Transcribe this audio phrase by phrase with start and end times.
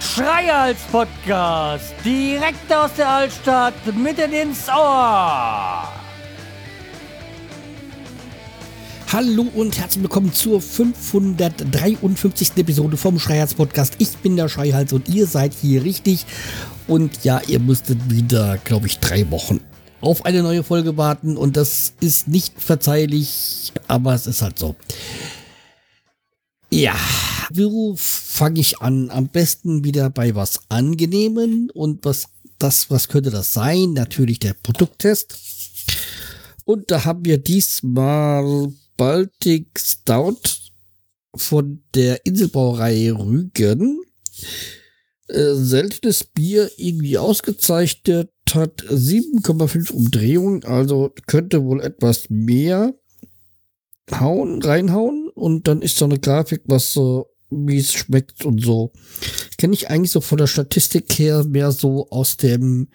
[0.00, 5.88] Schreihals Podcast, direkt aus der Altstadt, mitten ins Ohr.
[9.12, 12.52] Hallo und herzlich willkommen zur 553.
[12.56, 13.94] Episode vom Schreihals Podcast.
[13.98, 16.24] Ich bin der Schreihals und ihr seid hier richtig.
[16.86, 19.60] Und ja, ihr musstet wieder, glaube ich, drei Wochen
[20.00, 24.76] auf eine neue Folge warten und das ist nicht verzeihlich, aber es ist halt so.
[26.70, 26.96] Ja,
[27.52, 29.10] wo fange ich an?
[29.10, 32.26] Am besten wieder bei was Angenehmen und was
[32.58, 33.92] das, was könnte das sein?
[33.92, 35.36] Natürlich der Produkttest.
[36.64, 40.40] Und da haben wir diesmal Baltic Stout
[41.34, 44.00] von der Inselbrauerei Rügen.
[45.32, 52.94] Äh, seltenes Bier irgendwie ausgezeichnet, hat 7,5 Umdrehungen, also könnte wohl etwas mehr
[54.10, 58.92] hauen, reinhauen und dann ist so eine Grafik, was so wie es schmeckt und so.
[59.56, 62.88] Kenne ich eigentlich so von der Statistik her mehr so aus dem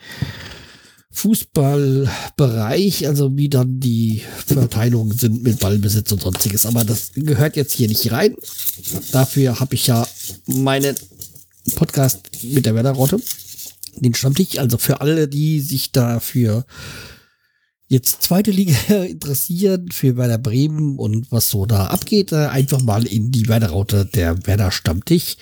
[1.12, 6.66] Fußballbereich, also wie dann die Verteilungen sind mit Ballbesitz und sonstiges.
[6.66, 8.36] Aber das gehört jetzt hier nicht rein.
[9.14, 10.06] Dafür habe ich ja
[10.46, 10.96] meinen
[11.76, 13.20] Podcast mit der Werder-Rotte,
[13.96, 14.60] den Stammtisch.
[14.60, 16.66] Also für alle, die sich dafür
[17.88, 23.06] jetzt zweite Liga interessieren für Werder Bremen und was so da abgeht, äh, einfach mal
[23.06, 25.38] in die Werder-Raute der Werder Stammtisch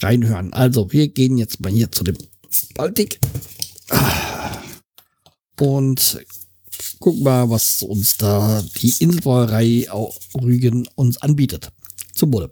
[0.00, 0.52] reinhören.
[0.52, 2.16] Also wir gehen jetzt mal hier zu dem
[2.74, 3.18] Baltic
[5.60, 6.18] und
[6.98, 9.86] gucken mal, was uns da die Inselbrauerei
[10.34, 11.70] Rügen uns anbietet.
[12.14, 12.50] Zum Wohle.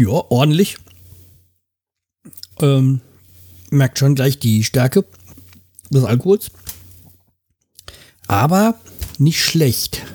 [0.00, 0.78] Ja, ordentlich.
[2.58, 3.02] Ähm,
[3.68, 5.04] merkt schon gleich die Stärke
[5.90, 6.50] des Alkohols.
[8.26, 8.80] Aber
[9.18, 10.06] nicht schlecht.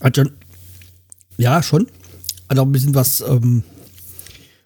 [0.00, 0.36] Hat schon,
[1.36, 1.88] ja, schon.
[2.48, 3.62] Hat auch ein bisschen was ähm,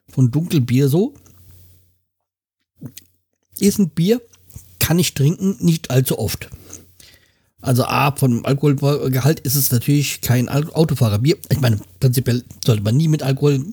[0.08, 1.12] von Dunkelbier so.
[3.58, 4.22] Ist ein Bier,
[4.88, 6.48] kann ich trinken, nicht allzu oft.
[7.60, 11.36] Also A, von Alkoholgehalt ist es natürlich kein Autofahrerbier.
[11.50, 13.66] Ich meine, prinzipiell sollte man nie mit Alkohol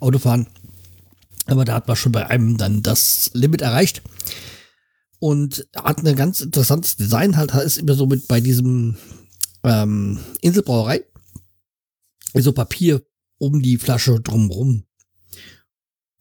[0.00, 0.46] Auto fahren.
[1.44, 4.00] Aber da hat man schon bei einem dann das Limit erreicht.
[5.18, 8.96] Und hat ein ganz interessantes Design halt, ist immer so mit bei diesem
[9.64, 11.04] ähm, Inselbrauerei.
[12.32, 13.02] So Papier
[13.36, 14.84] um die Flasche drumrum.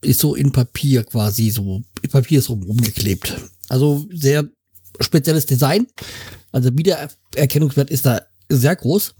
[0.02, 3.51] Ist so in Papier quasi, so Papier ist rumgeklebt.
[3.72, 4.50] Also sehr
[5.00, 5.88] spezielles Design.
[6.52, 9.16] Also Wiedererkennungswert ist da sehr groß.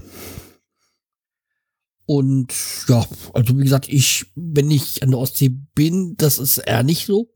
[2.06, 2.54] Und
[2.90, 7.06] ja, also wie gesagt, ich, wenn ich an der Ostsee bin, das ist eher nicht
[7.06, 7.32] so.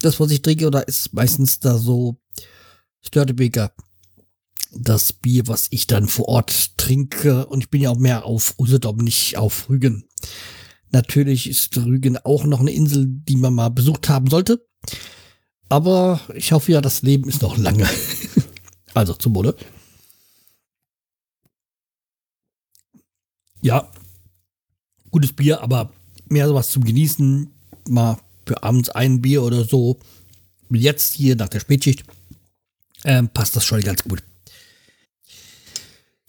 [0.00, 2.20] Das, was ich trinke, oder ist meistens da so
[3.00, 3.72] Störtebeker.
[4.70, 7.46] Das Bier, was ich dann vor Ort trinke.
[7.46, 10.08] Und ich bin ja auch mehr auf Usedom, nicht auf Rügen.
[10.92, 14.64] Natürlich ist Rügen auch noch eine Insel, die man mal besucht haben sollte.
[15.74, 17.84] Aber ich hoffe ja, das Leben ist noch lange.
[18.94, 19.56] also zum Wohle.
[23.60, 23.90] Ja,
[25.10, 25.92] gutes Bier, aber
[26.28, 27.50] mehr sowas zum Genießen.
[27.88, 29.98] Mal für abends ein Bier oder so.
[30.70, 32.04] Jetzt hier nach der Spätschicht
[33.02, 34.22] ähm, passt das schon ganz gut.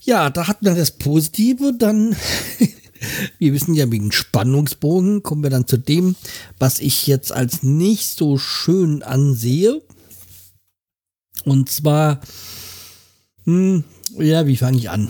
[0.02, 1.72] Ja, da hatten wir das Positive.
[1.78, 2.16] Dann
[3.40, 6.16] Wir wissen ja, wegen Spannungsbogen kommen wir dann zu dem,
[6.60, 9.82] was ich jetzt als nicht so schön ansehe.
[11.44, 12.22] Und zwar,
[13.44, 13.84] hm,
[14.18, 15.10] ja, wie fange ich an?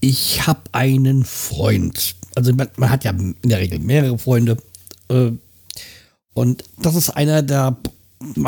[0.00, 2.16] Ich habe einen Freund.
[2.34, 4.56] Also man, man, hat ja in der Regel mehrere Freunde.
[5.08, 5.32] Äh,
[6.34, 7.76] und das ist einer der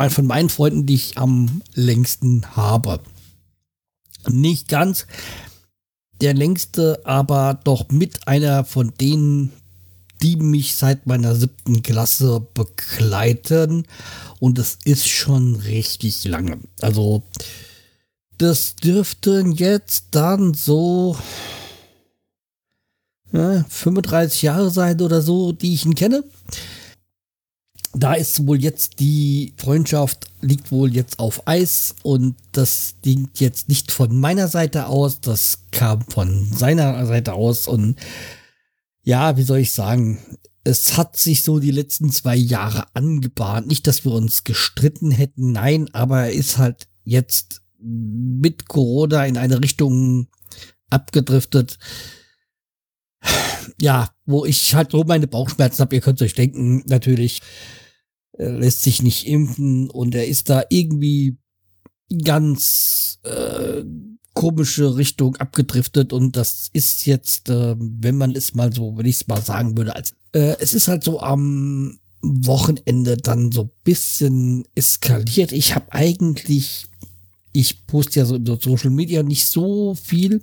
[0.09, 2.99] von meinen Freunden, die ich am längsten habe.
[4.27, 5.05] Nicht ganz,
[6.25, 9.51] der längste, aber doch mit einer von denen,
[10.23, 13.85] die mich seit meiner siebten Klasse begleiten.
[14.39, 16.57] Und es ist schon richtig lange.
[16.81, 17.21] Also,
[18.39, 21.15] das dürften jetzt dann so
[23.31, 26.23] ja, 35 Jahre sein oder so, die ich ihn kenne
[27.97, 33.69] da ist wohl jetzt die Freundschaft liegt wohl jetzt auf Eis und das liegt jetzt
[33.69, 37.95] nicht von meiner Seite aus, das kam von seiner Seite aus und
[39.03, 40.19] ja, wie soll ich sagen,
[40.65, 43.67] es hat sich so die letzten zwei Jahre angebahnt.
[43.67, 49.37] Nicht, dass wir uns gestritten hätten, nein, aber er ist halt jetzt mit Corona in
[49.37, 50.27] eine Richtung
[50.89, 51.77] abgedriftet.
[53.79, 57.41] Ja, wo ich halt so meine Bauchschmerzen habe, ihr könnt euch denken, natürlich
[58.37, 61.37] lässt sich nicht impfen und er ist da irgendwie
[62.23, 63.83] ganz äh,
[64.33, 69.15] komische Richtung abgedriftet und das ist jetzt, äh, wenn man es mal so, wenn ich
[69.15, 74.65] es mal sagen würde, als äh, es ist halt so am Wochenende dann so bisschen
[74.75, 75.51] eskaliert.
[75.51, 76.87] Ich habe eigentlich,
[77.53, 80.41] ich poste ja so in Social Media nicht so viel.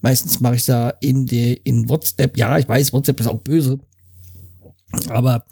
[0.00, 2.36] Meistens mache ich da in der in WhatsApp.
[2.36, 3.78] Ja, ich weiß, WhatsApp ist auch böse,
[5.08, 5.44] aber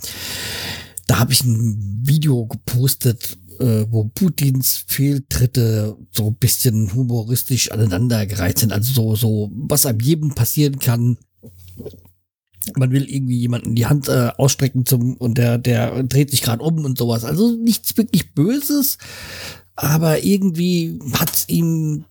[1.07, 8.59] da habe ich ein Video gepostet, äh, wo Putins Fehltritte so ein bisschen humoristisch aneinandergereiht
[8.59, 8.73] sind.
[8.73, 11.17] Also so, so, was einem jedem passieren kann.
[12.75, 16.63] Man will irgendwie jemanden die Hand äh, ausstrecken zum und der, der dreht sich gerade
[16.63, 17.25] um und sowas.
[17.25, 18.99] Also nichts wirklich Böses,
[19.77, 22.05] aber irgendwie hat's ihm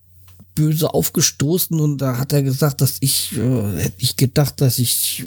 [0.55, 5.25] böse aufgestoßen und da hat er gesagt, dass ich äh, hätte ich gedacht, dass ich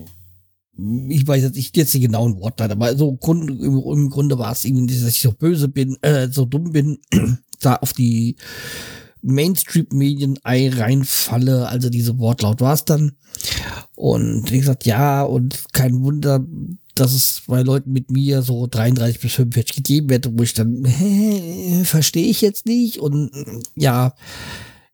[1.08, 4.52] ich weiß jetzt nicht jetzt die genauen Worte, aber so Grund, im, im Grunde war
[4.52, 6.98] es irgendwie, dass ich so böse bin, äh, so dumm bin,
[7.60, 8.36] da auf die
[9.22, 13.12] Mainstream-Medien reinfalle, also diese Wortlaut war es dann.
[13.96, 16.46] Und wie gesagt, ja, und kein Wunder,
[16.94, 20.86] dass es bei Leuten mit mir so 33 bis 45 gegeben hätte, wo ich dann,
[21.84, 22.98] verstehe ich jetzt nicht.
[22.98, 23.30] Und
[23.74, 24.14] ja,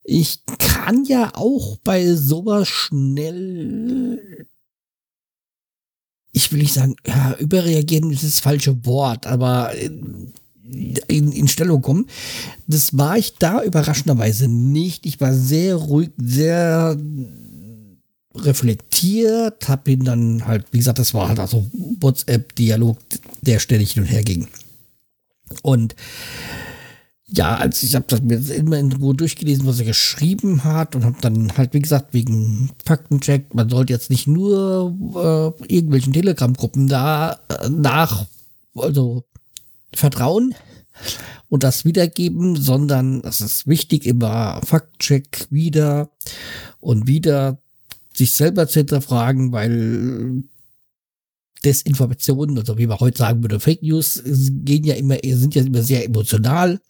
[0.02, 4.46] ich kann ja auch bei sowas schnell
[6.34, 12.06] ich will nicht sagen, ja, überreagieren ist das falsche Wort, aber in, in Stellung kommen.
[12.66, 15.06] Das war ich da überraschenderweise nicht.
[15.06, 16.98] Ich war sehr ruhig, sehr
[18.34, 21.70] reflektiert, hab ihn dann halt, wie gesagt, das war halt also
[22.00, 22.98] WhatsApp-Dialog,
[23.42, 24.48] der ständig hin und her ging.
[25.62, 25.94] Und
[27.36, 31.04] ja, als ich habe das mir immer in Ruhe durchgelesen, was er geschrieben hat und
[31.04, 36.86] habe dann halt, wie gesagt, wegen Faktencheck, man sollte jetzt nicht nur äh, irgendwelchen Telegram-Gruppen
[36.86, 38.26] da äh, nach,
[38.76, 39.24] also
[39.92, 40.54] vertrauen
[41.48, 46.10] und das wiedergeben, sondern es ist wichtig, immer Faktencheck wieder
[46.80, 47.58] und wieder
[48.12, 50.44] sich selber zu hinterfragen, weil
[51.64, 55.82] Desinformationen, also wie man heute sagen würde, Fake News, gehen ja immer, sind ja immer
[55.82, 56.80] sehr emotional.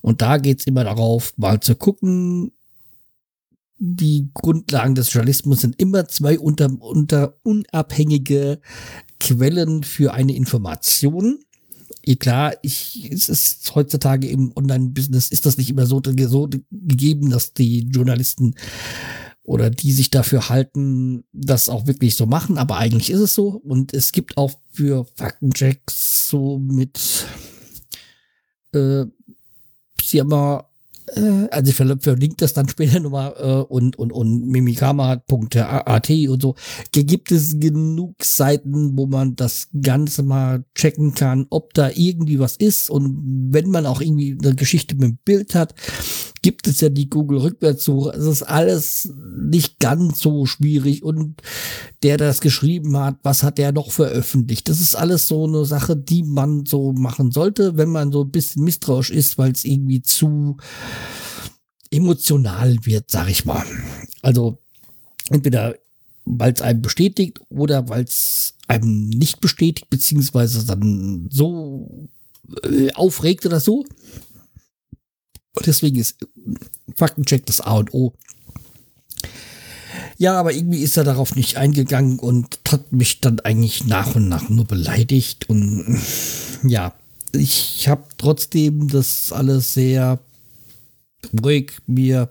[0.00, 2.52] Und da geht es immer darauf, mal zu gucken,
[3.78, 8.60] die Grundlagen des Journalismus sind immer zwei unter, unter unabhängige
[9.20, 11.40] Quellen für eine Information.
[12.02, 17.30] Eh klar, ich, es ist heutzutage im Online-Business ist das nicht immer so, so gegeben,
[17.30, 18.54] dass die Journalisten
[19.46, 23.48] oder die sich dafür halten, das auch wirklich so machen, aber eigentlich ist es so.
[23.50, 27.26] Und es gibt auch für Faktenchecks so mit
[28.72, 29.04] äh,
[30.02, 30.62] sie haben
[31.14, 36.56] äh, also ich verlinke das dann später nochmal äh, und, und, und mimikama.at und so.
[36.92, 42.56] Gibt es genug Seiten, wo man das Ganze mal checken kann, ob da irgendwie was
[42.56, 45.74] ist und wenn man auch irgendwie eine Geschichte mit dem Bild hat,
[46.46, 48.10] gibt es ja die Google Rückwärtssuche.
[48.10, 51.42] Es ist alles nicht ganz so schwierig und
[52.04, 54.68] der das geschrieben hat, was hat der noch veröffentlicht?
[54.68, 58.30] Das ist alles so eine Sache, die man so machen sollte, wenn man so ein
[58.30, 60.56] bisschen misstrauisch ist, weil es irgendwie zu
[61.90, 63.66] emotional wird, sag ich mal.
[64.22, 64.58] Also
[65.28, 65.74] entweder
[66.26, 72.08] weil es einem bestätigt oder weil es einem nicht bestätigt, beziehungsweise dann so
[72.62, 73.84] äh, aufregt oder so.
[75.64, 76.26] Deswegen ist
[76.94, 78.12] Faktencheck das A und O.
[80.18, 84.28] Ja, aber irgendwie ist er darauf nicht eingegangen und hat mich dann eigentlich nach und
[84.28, 85.48] nach nur beleidigt.
[85.48, 86.00] Und
[86.66, 86.94] ja,
[87.32, 90.18] ich habe trotzdem das alles sehr
[91.42, 92.30] ruhig mir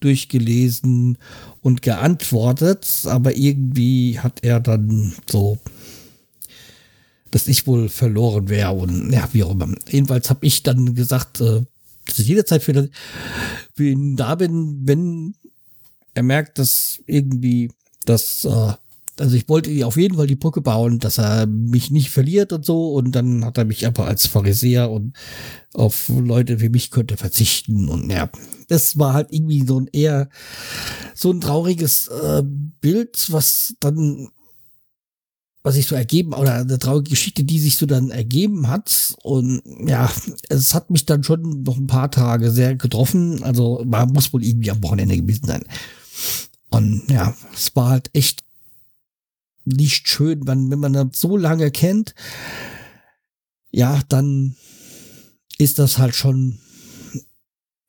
[0.00, 1.18] durchgelesen
[1.62, 5.58] und geantwortet, aber irgendwie hat er dann so,
[7.30, 9.68] dass ich wohl verloren wäre und ja, wie auch immer.
[9.88, 11.62] Jedenfalls habe ich dann gesagt, äh,
[12.06, 12.88] dass ich jederzeit für,
[13.78, 15.34] ihn da bin, wenn
[16.14, 17.70] er merkt, dass irgendwie
[18.04, 18.72] das äh,
[19.20, 22.64] also ich wollte auf jeden Fall die Brücke bauen, dass er mich nicht verliert und
[22.64, 22.92] so.
[22.92, 25.14] Und dann hat er mich aber als Pharisäer und
[25.74, 27.88] auf Leute wie mich könnte verzichten.
[27.88, 28.30] Und ja,
[28.68, 30.30] das war halt irgendwie so ein eher
[31.14, 32.42] so ein trauriges äh,
[32.80, 34.28] Bild, was dann
[35.62, 39.14] was sich so ergeben, oder eine traurige Geschichte, die sich so dann ergeben hat.
[39.22, 40.10] Und ja,
[40.48, 43.42] es hat mich dann schon noch ein paar Tage sehr getroffen.
[43.42, 45.64] Also man muss wohl irgendwie am Wochenende gewesen sein.
[46.70, 48.42] Und ja, es war halt echt
[49.64, 52.14] nicht schön, wenn, wenn man das so lange kennt,
[53.70, 54.56] ja, dann
[55.58, 56.58] ist das halt schon,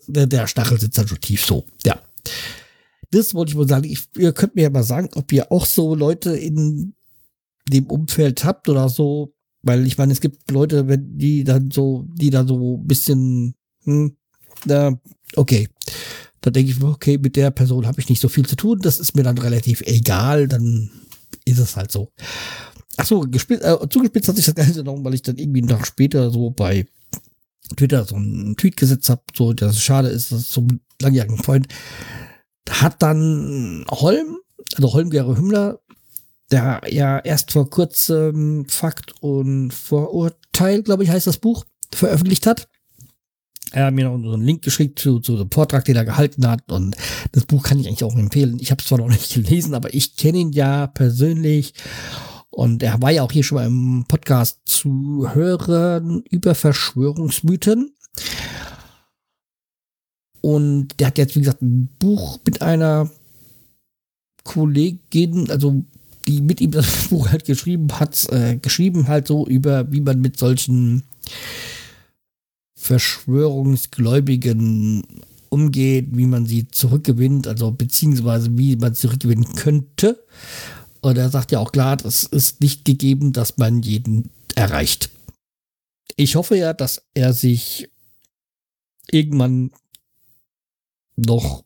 [0.08, 2.02] der, der Stachel sitzt dann schon tief so, ja.
[3.12, 3.86] das wollte ich mal sagen.
[3.86, 6.94] Ich, ihr könnt mir ja mal sagen, ob ihr auch so Leute in
[7.72, 12.06] dem Umfeld habt oder so, weil ich meine, es gibt Leute, wenn die dann so,
[12.14, 14.16] die da so ein bisschen, hm,
[14.66, 15.00] na,
[15.36, 15.68] okay.
[16.42, 18.80] Da denke ich mir, okay, mit der Person habe ich nicht so viel zu tun,
[18.82, 20.90] das ist mir dann relativ egal, dann
[21.46, 22.12] ist es halt so.
[22.98, 26.50] Achso, äh, zugespitzt hat sich das Ganze noch, weil ich dann irgendwie Tag später so
[26.50, 26.86] bei
[27.76, 31.68] Twitter so einen Tweet gesetzt habe, so, dass es schade ist, dass zum langjährigen Freund
[32.70, 34.38] hat dann Holm,
[34.76, 35.80] also Holmgere Hümmler,
[36.52, 42.68] der ja erst vor kurzem Fakt und Vorurteil, glaube ich, heißt das Buch, veröffentlicht hat.
[43.74, 46.46] Er hat mir noch so einen Link geschickt zu, zu dem Vortrag, den er gehalten
[46.46, 46.70] hat.
[46.72, 46.96] Und
[47.32, 48.58] das Buch kann ich eigentlich auch empfehlen.
[48.60, 51.74] Ich habe es zwar noch nicht gelesen, aber ich kenne ihn ja persönlich.
[52.50, 57.96] Und er war ja auch hier schon mal im Podcast zu hören über Verschwörungsmythen.
[60.42, 63.10] Und der hat jetzt, wie gesagt, ein Buch mit einer
[64.44, 65.86] Kollegin, also
[66.32, 70.20] die mit ihm das Buch halt geschrieben hat, äh, geschrieben halt so über, wie man
[70.22, 71.04] mit solchen
[72.76, 75.04] Verschwörungsgläubigen
[75.50, 80.24] umgeht, wie man sie zurückgewinnt, also beziehungsweise wie man sie zurückgewinnen könnte.
[81.02, 85.10] Und er sagt ja auch klar, es ist nicht gegeben, dass man jeden erreicht.
[86.16, 87.90] Ich hoffe ja, dass er sich
[89.10, 89.72] irgendwann
[91.16, 91.64] noch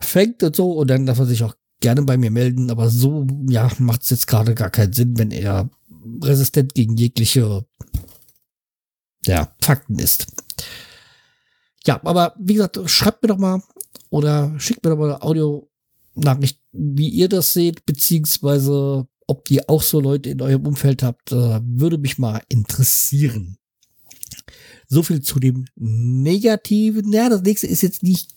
[0.00, 3.26] fängt und so und dann darf er sich auch gerne bei mir melden, aber so,
[3.48, 5.70] ja, macht es jetzt gerade gar keinen Sinn, wenn er
[6.22, 7.64] resistent gegen jegliche
[9.24, 10.26] ja, Fakten ist.
[11.86, 13.62] Ja, aber wie gesagt, schreibt mir doch mal
[14.10, 19.82] oder schickt mir doch mal eine Audio-Nachricht, wie ihr das seht, beziehungsweise ob ihr auch
[19.82, 23.58] so Leute in eurem Umfeld habt, äh, würde mich mal interessieren.
[24.88, 27.12] So viel zu dem Negativen.
[27.12, 28.30] Ja, das nächste ist jetzt nicht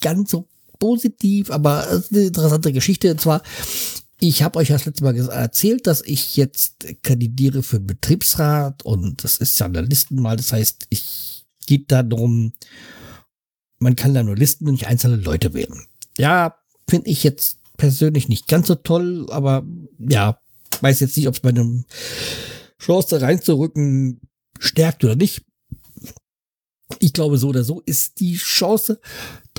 [0.00, 0.48] ganz so
[0.80, 3.12] positiv, aber eine interessante Geschichte.
[3.12, 3.42] Und zwar,
[4.18, 9.36] ich habe euch das letzte Mal erzählt, dass ich jetzt kandidiere für Betriebsrat und das
[9.36, 10.36] ist ja eine Listenwahl.
[10.36, 12.52] Das heißt, ich geht da darum,
[13.78, 15.86] man kann da nur Listen und nicht einzelne Leute wählen.
[16.18, 16.56] Ja,
[16.88, 19.64] finde ich jetzt persönlich nicht ganz so toll, aber
[19.98, 20.38] ja,
[20.80, 21.84] weiß jetzt nicht, ob es meine
[22.78, 24.20] Chance da reinzurücken
[24.58, 25.44] stärkt oder nicht
[26.98, 29.00] ich glaube, so oder so ist die Chance,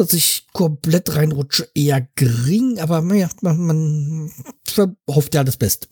[0.02, 4.32] dass ich komplett reinrutsche, eher gering, aber naja, man, man
[5.08, 5.88] hofft ja das Beste.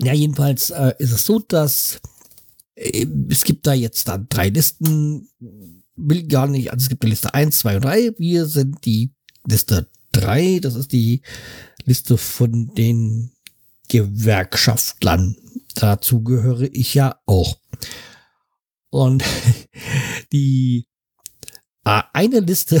[0.00, 2.00] Ja, jedenfalls äh, ist es so, dass
[2.74, 5.28] äh, es gibt da jetzt dann drei Listen,
[5.96, 8.14] will gar nicht, also es gibt die Liste 1, 2 und 3.
[8.18, 9.12] Wir sind die
[9.46, 11.22] Liste 3, das ist die
[11.84, 13.32] Liste von den
[13.88, 15.36] Gewerkschaftlern.
[15.74, 17.58] Dazu gehöre ich ja auch.
[18.90, 19.24] Und
[20.32, 20.87] die
[21.88, 22.80] eine Liste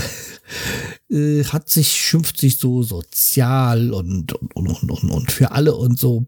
[1.10, 5.98] äh, hat sich, schimpft sich so sozial und, und, und, und, und für alle und
[5.98, 6.26] so.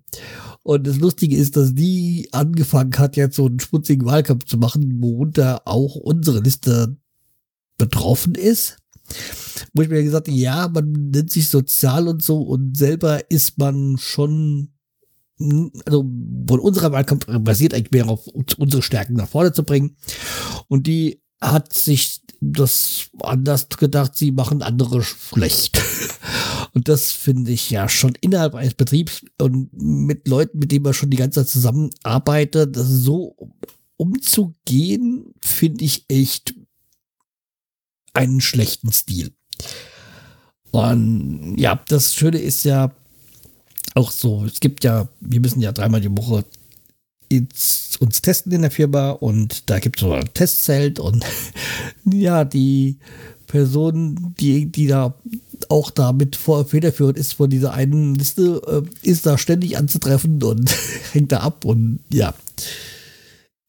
[0.63, 5.03] Und das Lustige ist, dass die angefangen hat, jetzt so einen schmutzigen Wahlkampf zu machen,
[5.03, 6.97] worunter auch unsere Liste
[7.79, 8.77] betroffen ist.
[9.73, 13.59] Wo ich mir gesagt habe, ja, man nennt sich sozial und so und selber ist
[13.59, 14.71] man schon
[15.87, 16.05] also
[16.49, 19.97] von unserer Wahlkampf basiert eigentlich mehr auf unsere Stärken nach vorne zu bringen.
[20.69, 25.81] Und die hat sich das anders gedacht, sie machen andere schlecht.
[26.73, 30.95] Und das finde ich ja schon innerhalb eines Betriebs und mit Leuten, mit denen man
[30.95, 33.35] schon die ganze Zeit zusammenarbeitet, das so
[33.97, 36.55] umzugehen, finde ich echt
[38.13, 39.33] einen schlechten Stil.
[40.71, 42.93] Und ja, das Schöne ist ja,
[43.95, 46.45] auch so, es gibt ja, wir müssen ja dreimal die Woche
[47.31, 51.25] uns testen in der Firma und da gibt es so ein Testzelt und
[52.05, 52.99] ja, die
[53.47, 55.15] Person, die, die da
[55.69, 60.75] auch damit vor federführend ist von dieser einen Liste, äh, ist da ständig anzutreffen und
[61.13, 62.35] hängt da ab und ja,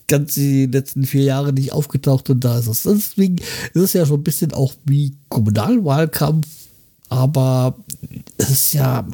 [0.08, 2.84] ganz die letzten vier Jahre nicht aufgetaucht und da ist es.
[2.84, 6.48] Deswegen ist es ja schon ein bisschen auch wie Kommunalwahlkampf,
[7.10, 7.75] aber
[8.38, 9.08] es ist ja,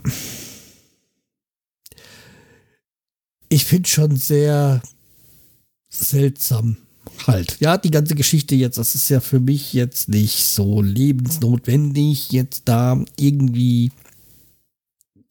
[3.49, 4.81] ich finde schon sehr
[5.89, 6.77] seltsam
[7.25, 7.57] halt.
[7.59, 12.63] Ja, die ganze Geschichte jetzt, das ist ja für mich jetzt nicht so lebensnotwendig, jetzt
[12.65, 13.91] da irgendwie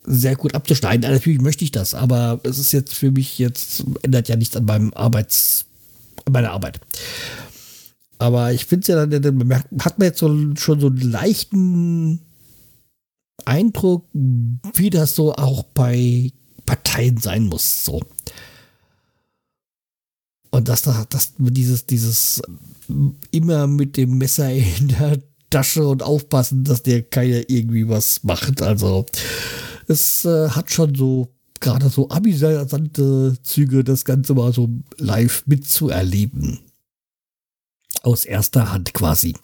[0.05, 1.11] sehr gut abzuschneiden.
[1.11, 4.65] Natürlich möchte ich das, aber es ist jetzt für mich jetzt, ändert ja nichts an
[4.65, 5.67] meinem Arbeits,
[6.25, 6.81] an meiner Arbeit.
[8.19, 12.21] Aber ich finde es ja dann hat man jetzt so, schon so einen leichten
[13.45, 16.33] Eindruck, wie das so auch bei
[16.67, 17.85] Parteien sein muss.
[17.85, 18.03] So.
[20.51, 22.43] Und dass da, dass dieses, dieses
[23.31, 28.63] immer mit dem Messer in der Tasche und aufpassen, dass der keiner irgendwie was macht.
[28.63, 29.07] Also
[29.87, 34.69] es äh, hat schon so gerade so amüsante Züge, das Ganze mal so
[34.99, 36.61] live mitzuerleben.
[38.03, 39.35] Aus erster Hand quasi.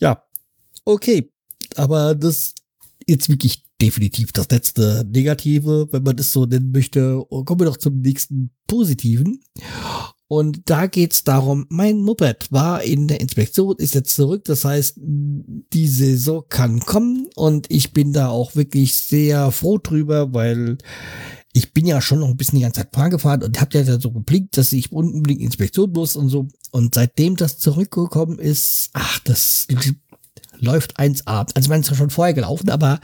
[0.00, 0.22] Ja,
[0.84, 1.30] okay.
[1.74, 2.54] Aber das
[3.06, 7.24] jetzt wirklich definitiv das letzte Negative, wenn man das so nennen möchte.
[7.28, 9.40] kommen wir doch zum nächsten Positiven.
[10.28, 14.44] Und da geht's darum, mein Moped war in der Inspektion, ist jetzt zurück.
[14.44, 20.34] Das heißt, die Saison kann kommen und ich bin da auch wirklich sehr froh drüber,
[20.34, 20.78] weil
[21.52, 24.00] ich bin ja schon noch ein bisschen die ganze Zeit Fahren gefahren und hab ja
[24.00, 26.48] so geblinkt, dass ich unbedingt Inspektion muss und so.
[26.72, 29.68] Und seitdem das zurückgekommen ist, ach, das
[30.58, 31.54] läuft 1A.
[31.54, 33.00] Also man ist ja schon vorher gelaufen, aber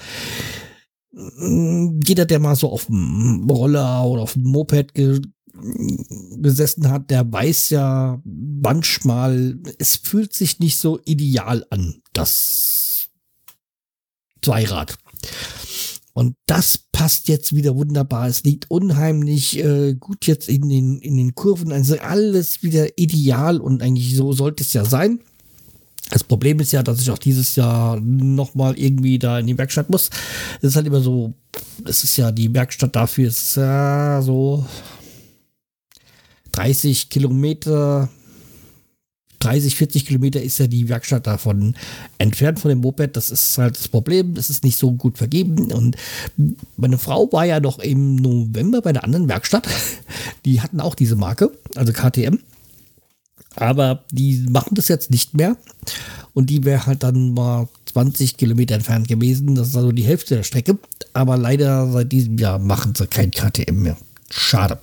[1.12, 5.20] jeder, der mal so auf dem Roller oder auf dem Moped ge
[6.38, 13.08] gesessen hat, der weiß ja manchmal, es fühlt sich nicht so ideal an, das
[14.40, 14.96] Zweirad.
[16.14, 18.28] Und das passt jetzt wieder wunderbar.
[18.28, 21.72] Es liegt unheimlich äh, gut jetzt in den, in den Kurven.
[21.72, 25.20] Also alles wieder ideal und eigentlich so sollte es ja sein.
[26.12, 29.88] Das Problem ist ja, dass ich auch dieses Jahr nochmal irgendwie da in die Werkstatt
[29.88, 30.10] muss.
[30.58, 31.32] Es ist halt immer so,
[31.86, 34.66] es ist ja die Werkstatt dafür, es ist ja so
[36.52, 38.10] 30 Kilometer,
[39.38, 41.74] 30, 40 Kilometer ist ja die Werkstatt davon
[42.18, 43.16] entfernt von dem Moped.
[43.16, 44.34] Das ist halt das Problem.
[44.34, 45.72] Das ist nicht so gut vergeben.
[45.72, 45.96] Und
[46.76, 49.66] meine Frau war ja noch im November bei der anderen Werkstatt.
[50.44, 52.38] Die hatten auch diese Marke, also KTM.
[53.56, 55.56] Aber die machen das jetzt nicht mehr.
[56.34, 59.54] Und die wäre halt dann mal 20 Kilometer entfernt gewesen.
[59.54, 60.78] Das ist also die Hälfte der Strecke.
[61.12, 63.96] Aber leider seit diesem Jahr machen sie kein KTM mehr.
[64.30, 64.78] Schade.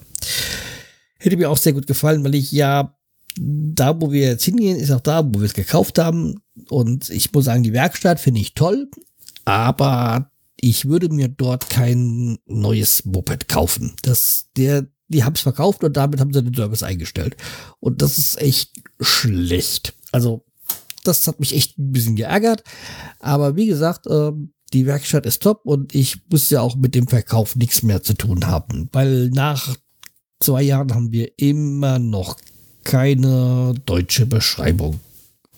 [1.18, 2.96] Hätte mir auch sehr gut gefallen, weil ich ja
[3.40, 6.42] da, wo wir jetzt hingehen, ist auch da, wo wir es gekauft haben.
[6.70, 8.90] Und ich muss sagen, die Werkstatt finde ich toll.
[9.46, 13.94] Aber ich würde mir dort kein neues Moped kaufen.
[14.02, 17.36] Das, der, die haben es verkauft und damit haben sie den Service eingestellt.
[17.80, 19.94] Und das ist echt schlecht.
[20.12, 20.46] Also,
[21.04, 22.64] das hat mich echt ein bisschen geärgert.
[23.20, 24.32] Aber wie gesagt, äh,
[24.74, 28.14] die Werkstatt ist top und ich muss ja auch mit dem Verkauf nichts mehr zu
[28.14, 28.90] tun haben.
[28.92, 29.76] Weil nach
[30.40, 32.38] zwei Jahren haben wir immer noch
[32.84, 35.00] keine deutsche Beschreibung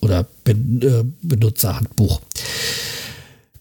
[0.02, 2.22] oder ben, äh, Benutzerhandbuch.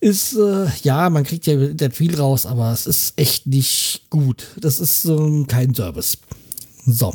[0.01, 4.47] Ist, äh, ja, man kriegt ja viel raus, aber es ist echt nicht gut.
[4.59, 6.17] Das ist ähm, kein Service.
[6.87, 7.15] So.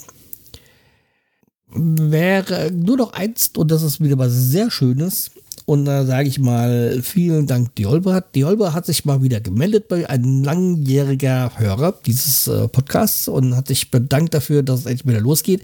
[1.73, 5.31] Wäre nur noch eins, und das ist wieder was sehr Schönes.
[5.65, 8.21] Und da sage ich mal, vielen Dank, Diolba.
[8.21, 13.67] Diolba hat sich mal wieder gemeldet bei einem langjähriger Hörer dieses äh, Podcasts und hat
[13.67, 15.63] sich bedankt dafür, dass es endlich wieder losgeht.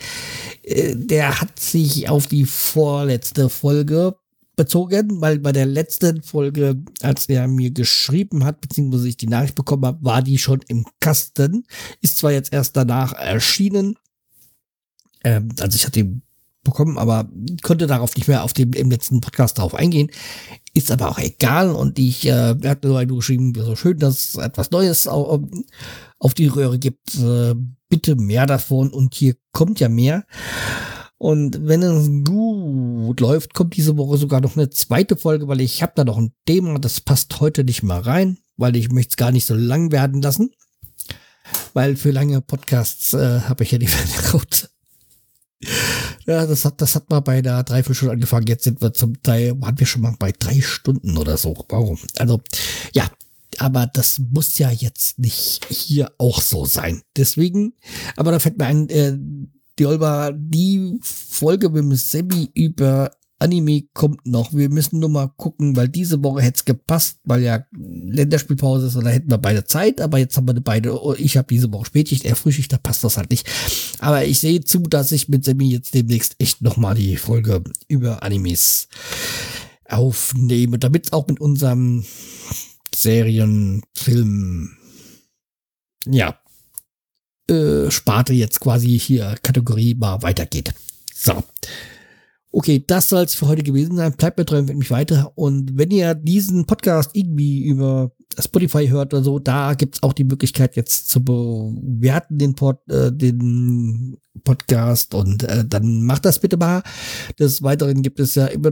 [0.63, 4.15] Äh, der hat sich auf die vorletzte Folge
[4.61, 9.55] bezogen, weil bei der letzten Folge, als er mir geschrieben hat, beziehungsweise ich die Nachricht
[9.55, 11.65] bekommen habe, war die schon im Kasten.
[12.01, 13.95] Ist zwar jetzt erst danach erschienen.
[15.23, 16.21] Ähm, also ich hatte ihn
[16.63, 17.27] bekommen, aber
[17.63, 20.11] konnte darauf nicht mehr auf dem im letzten Podcast darauf eingehen.
[20.75, 24.69] Ist aber auch egal und ich äh, hatte nur geschrieben, so schön, dass es etwas
[24.69, 25.41] Neues auf,
[26.19, 27.15] auf die Röhre gibt.
[27.15, 27.55] Äh,
[27.89, 30.23] bitte mehr davon und hier kommt ja mehr.
[31.21, 35.83] Und wenn es gut läuft, kommt diese Woche sogar noch eine zweite Folge, weil ich
[35.83, 39.17] habe da noch ein Thema, das passt heute nicht mal rein, weil ich möchte es
[39.17, 40.49] gar nicht so lang werden lassen.
[41.73, 44.71] Weil für lange Podcasts äh, habe ich ja die Vertraut.
[46.25, 48.47] Ja, das hat, das hat mal bei der Dreiviertelstunde angefangen.
[48.47, 51.55] Jetzt sind wir zum Teil, waren wir schon mal bei drei Stunden oder so.
[51.69, 51.99] Warum?
[52.17, 52.41] Also,
[52.93, 53.07] ja,
[53.59, 57.03] aber das muss ja jetzt nicht hier auch so sein.
[57.15, 57.73] Deswegen,
[58.15, 59.19] aber da fällt mir ein, äh,
[59.81, 64.53] die Olba, die Folge mit dem Semi über Anime kommt noch.
[64.53, 68.95] Wir müssen nur mal gucken, weil diese Woche hätte es gepasst, weil ja Länderspielpause ist
[68.95, 71.73] und da hätten wir beide Zeit, aber jetzt haben wir beide, oh, ich habe diese
[71.73, 73.49] Woche Spätschicht, er Frühschicht, da passt das halt nicht.
[73.97, 78.21] Aber ich sehe zu, dass ich mit Semi jetzt demnächst echt nochmal die Folge über
[78.21, 78.87] Animes
[79.89, 82.05] aufnehme, damit es auch mit unserem
[82.93, 84.77] Serien, Film,
[86.05, 86.40] ja,
[87.51, 90.73] äh, Sparte jetzt quasi hier Kategorie mal weitergeht.
[91.13, 91.43] So.
[92.53, 94.13] Okay, das soll es für heute gewesen sein.
[94.13, 95.31] Bleibt mir treu und mich weiter.
[95.35, 100.25] Und wenn ihr diesen Podcast irgendwie über Spotify hört oder so, da gibt's auch die
[100.25, 105.13] Möglichkeit jetzt zu bewerten, den, Pod, äh, den Podcast.
[105.13, 106.83] Und äh, dann macht das bitte mal.
[107.39, 108.71] Des Weiteren gibt es ja immer,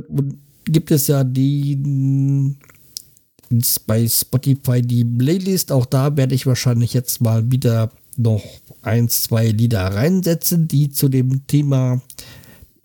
[0.65, 2.57] gibt es ja die
[3.87, 5.71] bei Spotify die Playlist.
[5.71, 8.43] Auch da werde ich wahrscheinlich jetzt mal wieder noch
[8.81, 12.01] eins, zwei Lieder reinsetzen, die zu dem Thema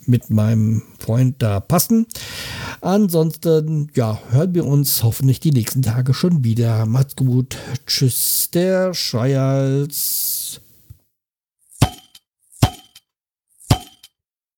[0.06, 2.06] mit meinem Freund da passen.
[2.80, 6.86] Ansonsten, ja, hören wir uns hoffentlich die nächsten Tage schon wieder.
[6.86, 7.56] Macht's gut.
[7.86, 10.33] Tschüss, der Schreihals.